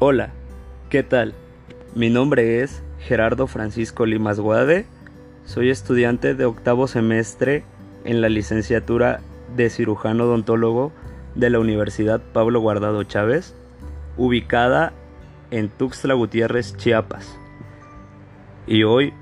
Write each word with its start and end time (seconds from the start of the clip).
Hola, 0.00 0.30
¿qué 0.90 1.02
tal? 1.02 1.34
Mi 1.96 2.08
nombre 2.08 2.62
es 2.62 2.84
Gerardo 3.00 3.48
Francisco 3.48 4.06
Limas 4.06 4.38
Guade. 4.38 4.86
Soy 5.44 5.70
estudiante 5.70 6.36
de 6.36 6.44
octavo 6.44 6.86
semestre 6.86 7.64
en 8.04 8.20
la 8.20 8.28
licenciatura 8.28 9.18
de 9.56 9.68
cirujano 9.70 10.26
odontólogo 10.26 10.92
de 11.34 11.50
la 11.50 11.58
Universidad 11.58 12.20
Pablo 12.32 12.60
Guardado 12.60 13.02
Chávez, 13.02 13.56
ubicada 14.16 14.92
en 15.50 15.68
Tuxtla 15.68 16.14
Gutiérrez, 16.14 16.76
Chiapas. 16.76 17.36
Y 18.68 18.84
hoy 18.84 19.12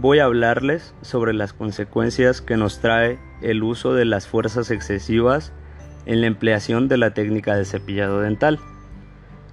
voy 0.00 0.18
a 0.18 0.24
hablarles 0.24 0.94
sobre 1.02 1.34
las 1.34 1.52
consecuencias 1.52 2.40
que 2.40 2.56
nos 2.56 2.80
trae 2.80 3.18
el 3.42 3.62
uso 3.62 3.92
de 3.92 4.06
las 4.06 4.26
fuerzas 4.26 4.70
excesivas 4.70 5.52
en 6.06 6.22
la 6.22 6.26
empleación 6.26 6.88
de 6.88 6.96
la 6.96 7.12
técnica 7.12 7.54
de 7.54 7.66
cepillado 7.66 8.22
dental. 8.22 8.58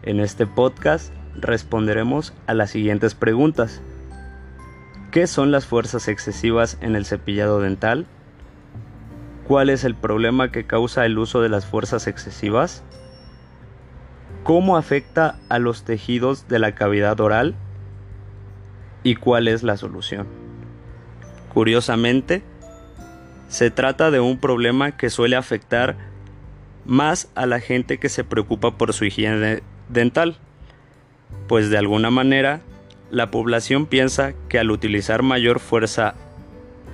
En 0.04 0.20
este 0.20 0.48
podcast 0.48 1.14
responderemos 1.36 2.34
a 2.48 2.56
las 2.56 2.72
siguientes 2.72 3.14
preguntas. 3.14 3.82
¿Qué 5.12 5.28
son 5.28 5.52
las 5.52 5.68
fuerzas 5.68 6.08
excesivas 6.08 6.80
en 6.82 6.96
el 6.96 7.06
cepillado 7.06 7.60
dental? 7.60 8.08
¿Cuál 9.48 9.70
es 9.70 9.84
el 9.84 9.94
problema 9.94 10.52
que 10.52 10.66
causa 10.66 11.06
el 11.06 11.20
uso 11.20 11.42
de 11.42 11.50
las 11.50 11.68
fuerzas 11.68 12.08
excesivas? 12.08 12.84
¿Cómo 14.44 14.76
afecta 14.76 15.38
a 15.50 15.60
los 15.60 15.84
tejidos 15.84 16.48
de 16.48 16.58
la 16.58 16.74
cavidad 16.74 17.20
oral? 17.20 17.54
¿Y 19.04 19.16
cuál 19.16 19.48
es 19.48 19.62
la 19.62 19.78
solución? 19.78 20.26
Curiosamente, 21.54 22.42
se 23.50 23.70
trata 23.70 24.10
de 24.10 24.20
un 24.20 24.40
problema 24.40 24.98
que 24.98 25.12
suele 25.12 25.36
afectar 25.36 26.11
más 26.86 27.30
a 27.36 27.46
la 27.46 27.60
gente 27.60 27.98
que 27.98 28.10
se 28.10 28.24
preocupa 28.24 28.78
por 28.78 28.94
su 28.94 29.06
higiene 29.06 29.64
dental, 29.90 30.38
pues 31.48 31.70
de 31.70 31.78
alguna 31.78 32.10
manera 32.10 32.62
la 33.10 33.30
población 33.30 33.86
piensa 33.86 34.34
que 34.48 34.60
al 34.60 34.72
utilizar 34.72 35.22
mayor 35.22 35.60
fuerza 35.60 36.16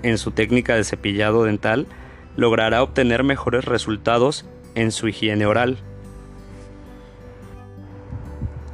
en 0.03 0.17
su 0.17 0.31
técnica 0.31 0.75
de 0.75 0.83
cepillado 0.83 1.43
dental 1.43 1.87
logrará 2.35 2.83
obtener 2.83 3.23
mejores 3.23 3.65
resultados 3.65 4.45
en 4.75 4.91
su 4.91 5.07
higiene 5.07 5.45
oral. 5.45 5.77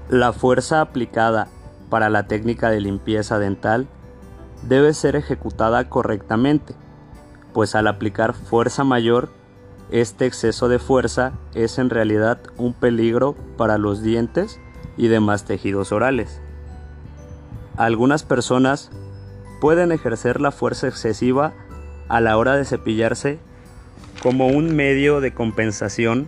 La 0.09 0.33
fuerza 0.33 0.81
aplicada 0.81 1.47
para 1.89 2.09
la 2.09 2.27
técnica 2.27 2.69
de 2.69 2.81
limpieza 2.81 3.39
dental 3.39 3.87
debe 4.63 4.93
ser 4.93 5.15
ejecutada 5.15 5.89
correctamente, 5.89 6.75
pues 7.53 7.75
al 7.75 7.87
aplicar 7.87 8.33
fuerza 8.33 8.83
mayor, 8.83 9.29
este 9.91 10.25
exceso 10.25 10.69
de 10.69 10.79
fuerza 10.79 11.33
es 11.53 11.77
en 11.77 11.89
realidad 11.89 12.39
un 12.57 12.73
peligro 12.73 13.35
para 13.57 13.77
los 13.77 14.01
dientes 14.01 14.59
y 14.97 15.07
demás 15.07 15.45
tejidos 15.45 15.91
orales. 15.91 16.41
Algunas 17.77 18.23
personas 18.23 18.91
pueden 19.61 19.91
ejercer 19.91 20.41
la 20.41 20.51
fuerza 20.51 20.87
excesiva 20.87 21.53
a 22.07 22.21
la 22.21 22.37
hora 22.37 22.55
de 22.55 22.65
cepillarse 22.65 23.39
como 24.21 24.47
un 24.47 24.75
medio 24.75 25.21
de 25.21 25.33
compensación 25.33 26.27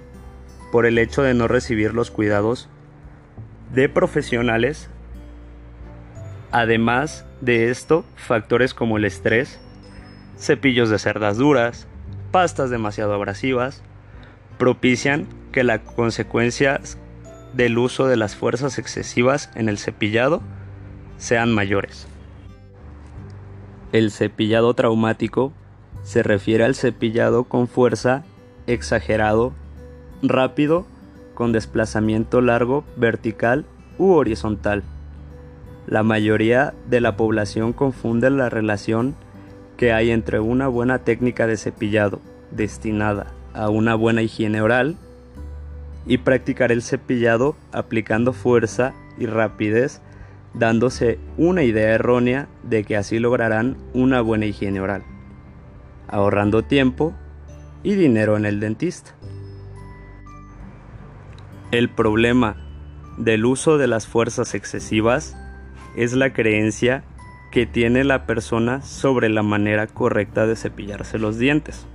por 0.71 0.85
el 0.85 0.97
hecho 0.97 1.21
de 1.21 1.33
no 1.33 1.47
recibir 1.47 1.93
los 1.93 2.11
cuidados 2.11 2.69
de 3.73 3.89
profesionales. 3.89 4.89
Además 6.51 7.25
de 7.41 7.69
esto, 7.69 8.05
factores 8.15 8.73
como 8.73 8.97
el 8.97 9.05
estrés, 9.05 9.59
cepillos 10.37 10.89
de 10.89 10.99
cerdas 10.99 11.37
duras, 11.37 11.87
pastas 12.35 12.69
demasiado 12.69 13.13
abrasivas, 13.13 13.81
propician 14.57 15.25
que 15.53 15.63
las 15.63 15.79
consecuencias 15.79 16.97
del 17.53 17.77
uso 17.77 18.07
de 18.07 18.17
las 18.17 18.35
fuerzas 18.35 18.77
excesivas 18.77 19.49
en 19.55 19.69
el 19.69 19.77
cepillado 19.77 20.41
sean 21.15 21.53
mayores. 21.53 22.07
El 23.93 24.11
cepillado 24.11 24.73
traumático 24.73 25.53
se 26.03 26.23
refiere 26.23 26.65
al 26.65 26.75
cepillado 26.75 27.45
con 27.45 27.69
fuerza, 27.69 28.25
exagerado, 28.67 29.53
rápido, 30.21 30.85
con 31.35 31.53
desplazamiento 31.53 32.41
largo, 32.41 32.83
vertical 32.97 33.63
u 33.97 34.11
horizontal. 34.11 34.83
La 35.87 36.03
mayoría 36.03 36.73
de 36.89 36.99
la 36.99 37.15
población 37.15 37.71
confunde 37.71 38.29
la 38.29 38.49
relación 38.49 39.15
que 39.77 39.91
hay 39.91 40.11
entre 40.11 40.39
una 40.39 40.67
buena 40.67 40.99
técnica 40.99 41.47
de 41.47 41.57
cepillado 41.57 42.21
destinada 42.51 43.27
a 43.53 43.69
una 43.69 43.95
buena 43.95 44.21
higiene 44.21 44.61
oral 44.61 44.97
y 46.05 46.19
practicar 46.19 46.71
el 46.71 46.81
cepillado 46.81 47.55
aplicando 47.71 48.33
fuerza 48.33 48.93
y 49.17 49.25
rapidez 49.25 50.01
dándose 50.53 51.19
una 51.37 51.63
idea 51.63 51.93
errónea 51.93 52.47
de 52.63 52.83
que 52.83 52.95
así 52.95 53.19
lograrán 53.19 53.77
una 53.93 54.21
buena 54.21 54.45
higiene 54.45 54.79
oral, 54.79 55.03
ahorrando 56.07 56.63
tiempo 56.63 57.13
y 57.83 57.95
dinero 57.95 58.37
en 58.37 58.45
el 58.45 58.59
dentista. 58.59 59.15
El 61.71 61.89
problema 61.89 62.55
del 63.17 63.45
uso 63.45 63.77
de 63.77 63.87
las 63.87 64.07
fuerzas 64.07 64.55
excesivas 64.55 65.35
es 65.95 66.13
la 66.13 66.31
creencia 66.31 67.03
que 67.55 67.65
tiene 67.65 68.03
la 68.03 68.25
persona 68.25 68.81
sobre 68.81 69.29
la 69.29 69.41
manera 69.41 69.87
correcta 69.87 70.45
de 70.45 70.57
cepillarse 70.57 71.17
los 71.17 71.39
dientes. 71.39 71.87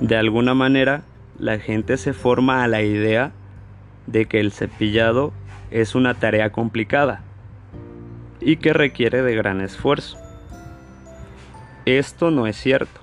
De 0.00 0.16
alguna 0.16 0.54
manera, 0.54 1.04
la 1.38 1.60
gente 1.60 1.96
se 1.96 2.12
forma 2.12 2.64
a 2.64 2.66
la 2.66 2.82
idea 2.82 3.30
de 4.08 4.26
que 4.26 4.40
el 4.40 4.50
cepillado 4.50 5.32
es 5.70 5.94
una 5.94 6.14
tarea 6.14 6.50
complicada 6.50 7.22
y 8.40 8.56
que 8.56 8.72
requiere 8.72 9.22
de 9.22 9.36
gran 9.36 9.60
esfuerzo. 9.60 10.18
Esto 11.84 12.32
no 12.32 12.48
es 12.48 12.56
cierto, 12.56 13.00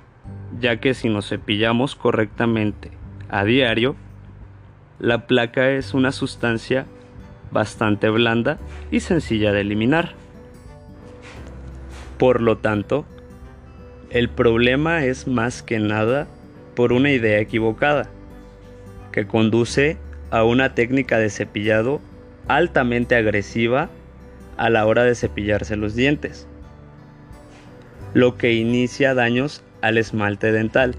ya 0.59 0.81
que 0.81 0.95
si 0.95 1.07
nos 1.07 1.29
cepillamos 1.29 1.95
correctamente 1.95 2.91
a 3.29 3.45
diario, 3.45 3.95
la 4.99 5.27
placa 5.27 5.69
es 5.69 5.93
una 5.93 6.11
sustancia 6.11 6.87
bastante 7.53 8.09
blanda 8.09 8.57
y 8.91 8.99
sencilla 8.99 9.53
de 9.53 9.61
eliminar. 9.61 10.21
Por 12.17 12.41
lo 12.41 12.57
tanto, 12.57 13.05
el 14.09 14.29
problema 14.29 15.05
es 15.05 15.27
más 15.27 15.63
que 15.63 15.79
nada 15.79 16.27
por 16.75 16.93
una 16.93 17.11
idea 17.11 17.39
equivocada, 17.39 18.09
que 19.11 19.25
conduce 19.25 19.97
a 20.31 20.43
una 20.43 20.75
técnica 20.75 21.17
de 21.17 21.29
cepillado 21.29 22.01
altamente 22.47 23.15
agresiva 23.15 23.89
a 24.57 24.69
la 24.69 24.85
hora 24.85 25.03
de 25.03 25.15
cepillarse 25.15 25.75
los 25.75 25.95
dientes, 25.95 26.47
lo 28.13 28.37
que 28.37 28.53
inicia 28.53 29.13
daños 29.13 29.63
al 29.81 29.97
esmalte 29.97 30.51
dental, 30.51 30.95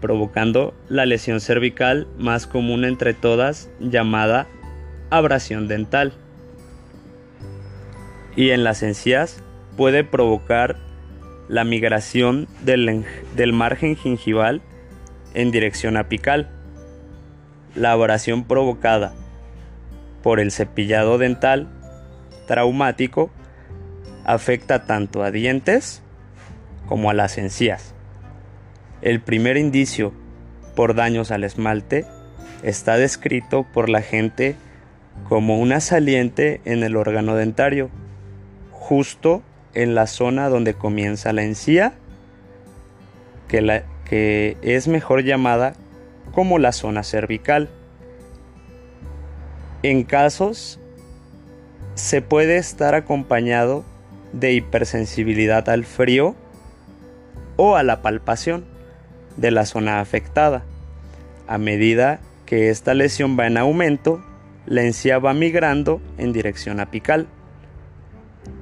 provocando 0.00 0.74
la 0.88 1.06
lesión 1.06 1.40
cervical 1.40 2.06
más 2.18 2.46
común 2.46 2.84
entre 2.84 3.14
todas 3.14 3.70
llamada 3.80 4.46
abrasión 5.10 5.68
dental. 5.68 6.12
Y 8.36 8.50
en 8.50 8.64
las 8.64 8.82
encías 8.82 9.43
puede 9.76 10.04
provocar 10.04 10.76
la 11.48 11.64
migración 11.64 12.48
del, 12.62 13.04
del, 13.36 13.52
margen 13.52 13.96
gingival 13.96 14.62
en 15.34 15.50
dirección 15.50 15.96
apical. 15.96 16.48
La 17.74 17.92
abrasión 17.92 18.44
provocada 18.44 19.12
por 20.22 20.40
el 20.40 20.52
cepillado 20.52 21.18
dental 21.18 21.68
traumático 22.46 23.30
afecta 24.24 24.86
tanto 24.86 25.22
a 25.22 25.30
dientes 25.30 26.02
como 26.86 27.10
a 27.10 27.14
las 27.14 27.36
encías. 27.38 27.94
El 29.02 29.20
primer 29.20 29.56
indicio 29.56 30.12
por 30.74 30.94
daños 30.94 31.30
al 31.30 31.44
esmalte 31.44 32.06
está 32.62 32.96
descrito 32.96 33.66
por 33.74 33.88
la 33.88 34.00
gente 34.00 34.56
como 35.28 35.58
una 35.58 35.80
saliente 35.80 36.60
en 36.64 36.82
el 36.82 36.96
órgano 36.96 37.36
dentario, 37.36 37.90
justo 38.70 39.42
en 39.74 39.94
la 39.94 40.06
zona 40.06 40.48
donde 40.48 40.74
comienza 40.74 41.32
la 41.32 41.42
encía, 41.42 41.94
que, 43.48 43.60
la, 43.60 43.84
que 44.04 44.56
es 44.62 44.88
mejor 44.88 45.22
llamada 45.22 45.74
como 46.32 46.58
la 46.58 46.72
zona 46.72 47.02
cervical. 47.02 47.68
En 49.82 50.04
casos 50.04 50.80
se 51.94 52.22
puede 52.22 52.56
estar 52.56 52.94
acompañado 52.94 53.84
de 54.32 54.52
hipersensibilidad 54.52 55.68
al 55.68 55.84
frío 55.84 56.34
o 57.56 57.76
a 57.76 57.82
la 57.82 58.02
palpación 58.02 58.64
de 59.36 59.50
la 59.50 59.66
zona 59.66 60.00
afectada. 60.00 60.64
A 61.46 61.58
medida 61.58 62.20
que 62.46 62.70
esta 62.70 62.94
lesión 62.94 63.38
va 63.38 63.46
en 63.46 63.58
aumento, 63.58 64.24
la 64.66 64.82
encía 64.82 65.18
va 65.18 65.34
migrando 65.34 66.00
en 66.18 66.32
dirección 66.32 66.80
apical 66.80 67.26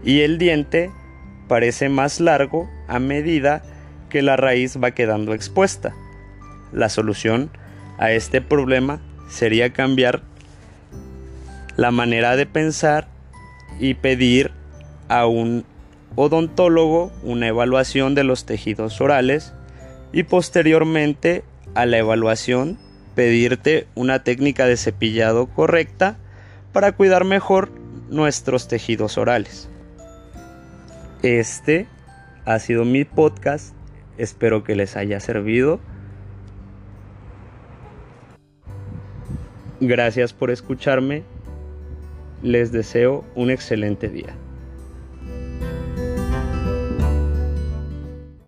y 0.04 0.20
el 0.20 0.38
diente 0.38 0.90
parece 1.48 1.88
más 1.88 2.20
largo 2.20 2.68
a 2.88 2.98
medida 2.98 3.62
que 4.08 4.22
la 4.22 4.36
raíz 4.36 4.76
va 4.82 4.92
quedando 4.92 5.34
expuesta. 5.34 5.94
La 6.72 6.88
solución 6.88 7.50
a 7.98 8.12
este 8.12 8.40
problema 8.40 9.00
sería 9.28 9.72
cambiar 9.72 10.22
la 11.76 11.90
manera 11.90 12.36
de 12.36 12.46
pensar 12.46 13.08
y 13.80 13.94
pedir 13.94 14.50
a 15.08 15.26
un 15.26 15.64
odontólogo 16.16 17.10
una 17.22 17.48
evaluación 17.48 18.14
de 18.14 18.24
los 18.24 18.44
tejidos 18.44 19.00
orales 19.00 19.54
y 20.12 20.24
posteriormente 20.24 21.44
a 21.74 21.86
la 21.86 21.98
evaluación 21.98 22.78
pedirte 23.14 23.86
una 23.94 24.22
técnica 24.22 24.66
de 24.66 24.76
cepillado 24.76 25.46
correcta 25.46 26.16
para 26.72 26.92
cuidar 26.92 27.24
mejor 27.24 27.70
nuestros 28.10 28.68
tejidos 28.68 29.16
orales. 29.18 29.68
Este 31.22 31.86
ha 32.44 32.58
sido 32.58 32.84
mi 32.84 33.04
podcast, 33.04 33.76
espero 34.18 34.64
que 34.64 34.74
les 34.74 34.96
haya 34.96 35.20
servido. 35.20 35.78
Gracias 39.80 40.32
por 40.32 40.50
escucharme, 40.50 41.22
les 42.42 42.72
deseo 42.72 43.24
un 43.36 43.50
excelente 43.50 44.08
día. 44.08 44.34